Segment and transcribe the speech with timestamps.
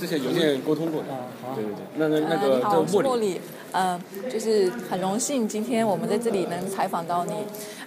[0.00, 1.12] 之前邮件沟通过的。
[1.12, 1.62] 啊，好对。
[1.62, 3.40] 对对，那那那好，茉莉，茉莉。
[3.72, 7.34] 呃，就是很荣幸今天我们在这里能采访到你。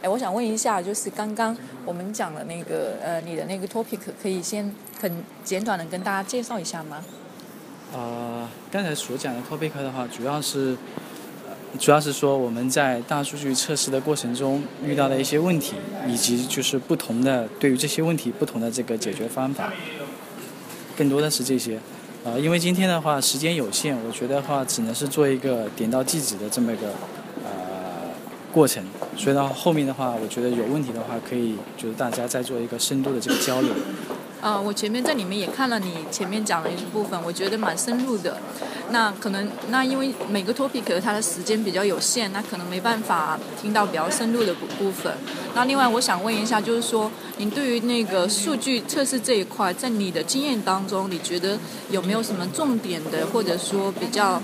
[0.01, 7.03] 哎，我想问一下，就是刚刚我们讲的那个呃，你的那个 topic，可以先很简短的跟大家介绍一下吗？
[7.93, 10.77] 啊，刚才所讲的 topic 的话，主要是，
[11.45, 15.75] 呃主要是说我们在大数据测试的过程中遇到的一些问题，
[16.07, 19.73] 以及就是不同的对于这些问题不同的这个解决方法，
[20.97, 21.77] 更多的是这些。
[22.25, 26.87] 呃，因为今天的话时间有限，我觉得话只能是做一个点到即止的这么一个
[27.43, 27.49] 呃
[28.53, 28.81] 过程，
[29.17, 33.71] 所以呢后面的话，我觉得有问题的话，可以就是大家再做一个深度的这个交流。
[34.41, 38.37] 呃，我前面在里面也看了你前面讲的一部分，我觉得蛮深入的。
[38.91, 45.13] 那可能那因为每个 topic 它的时间比较有限，那可能没办法听到比较深入的部部分。
[45.55, 51.57] 那另外我想问一下，就是说您对于那个数据测试这一块，在你的经验当中，你觉得
[51.89, 54.41] 有没有什么重点的，或者说比较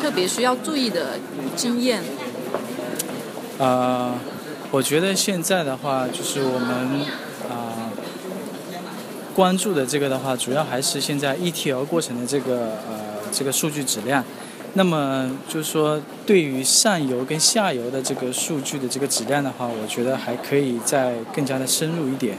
[0.00, 1.18] 特别需要注意的
[1.56, 2.02] 经验？
[3.58, 4.14] 呃，
[4.70, 7.00] 我觉得现在的话，就是我们
[7.48, 7.90] 啊、
[9.34, 12.78] 关注的这个的话，主要还是现在 ETL 过程的这个
[13.36, 14.24] 这个数据质量。
[14.72, 22.36] 那么就是说，对于上游跟下游的这个数据的这个质量的话，我觉得还可以再更加的深入一点。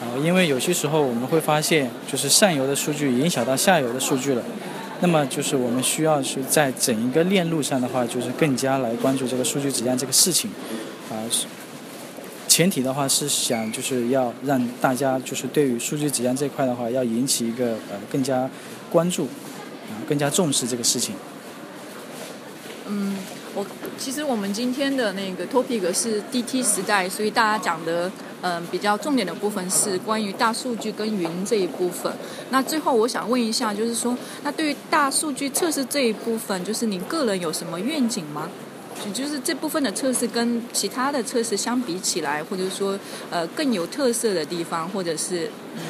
[0.00, 4.42] 啊、因为有些时候我们会发现，就是上游的数据影响到下游的数据了。
[5.00, 10.50] 那么就是我们需要是在整一个链路上的话，就是更加来关注这个数据质量这个事情，
[11.10, 11.14] 啊、
[12.46, 18.48] 前提的话是想就是要让大家就是对于数据质量这块的话，要引起一个呃更加
[18.90, 19.26] 关注，
[20.08, 21.14] 更加重视这个事情。
[22.86, 23.16] 嗯，
[23.54, 23.64] 我
[23.98, 28.10] 其实我们今天的那个 topic 是 DT 时代，所以大家讲的
[28.44, 32.12] 嗯、比较重点的部分是关于大数据跟云这一部分。
[32.50, 38.50] 那最后我想问一下，就是说，那对于大数据测试这一部分，就是您个人有什么愿景吗？
[39.04, 42.98] 就就是这部分的测试跟其他的测试相比起来，或者说
[43.30, 45.80] 呃更有特色的地方，或者是嗯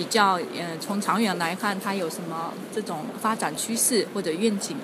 [0.00, 4.74] 比较呃从长远来看，它有什么这种发展趋势或者愿景？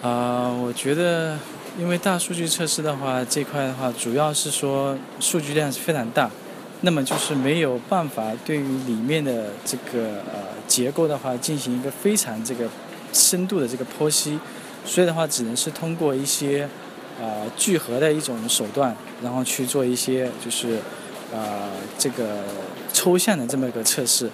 [0.00, 1.38] 啊、我觉得，
[1.78, 6.30] 因为大数据测试的话，这块的话，主要是说数据量是非常大，
[6.80, 12.66] 那么就是没有办法对于里面的这个呃结构的话进行一个非常这个
[13.12, 14.40] 深度的这个剖析，
[14.86, 16.66] 所以的话，只能是通过一些
[17.20, 20.78] 呃聚合的一种手段，然后去做一些就是
[21.32, 22.44] 呃这个
[22.92, 24.30] 抽象的这么一个测试。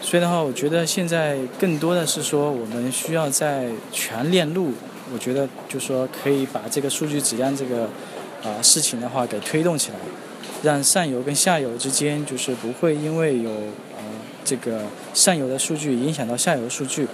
[0.00, 4.72] 所以的话，我觉得现在更多的是说，我们需要在全链路，
[5.12, 7.88] 我觉得就说可以把这个数据质量这个
[8.44, 9.96] 啊、事情的话给推动起来，
[10.62, 14.04] 让上游跟下游之间就是不会因为有呃
[14.44, 17.08] 这个上游的数据影响到下游数据。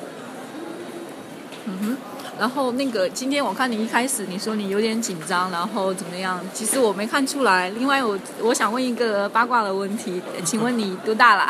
[1.64, 1.96] 嗯哼，
[2.38, 6.40] 然后那个今天我看你一开始你说你有点紧张，然后怎么样？
[6.52, 7.70] 其实我没看出来。
[7.70, 11.42] 另外我我想问一个八卦的问题， 请问你多大了？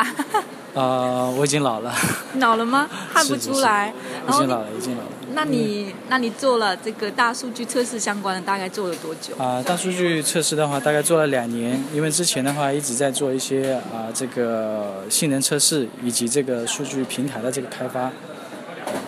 [0.75, 1.93] 啊、 我已经老了，
[2.39, 2.87] 老了吗？
[3.13, 3.93] 看不出来。
[4.27, 5.09] 已经老了，已经老了。
[5.33, 9.35] 那你那你做了这个大数据测试相关的，大概做了多久？
[9.37, 18.13] 啊、大数据测试的话，大概做了两年，因为之前的话一直在做一些啊、这个性能测试以及这个数据平台的这个开发，啊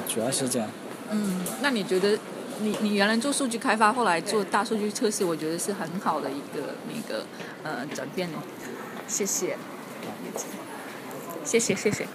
[0.07, 0.67] 主要是这样。
[1.11, 2.17] 嗯，那你觉得
[2.61, 7.25] 你你原来做数据开发，后来做大数据测试，我觉得是很好的一个那个
[7.63, 8.37] 呃转变呢。
[9.07, 9.57] 谢谢，
[11.45, 12.05] 谢谢谢谢。